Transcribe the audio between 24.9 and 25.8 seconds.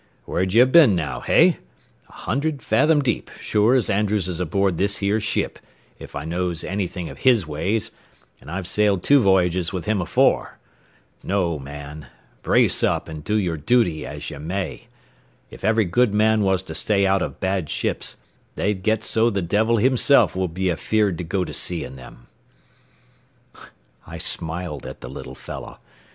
the little fellow.